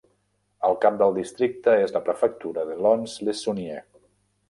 [0.69, 3.83] El cap del districte és la prefectura de Lons-le-Saunier.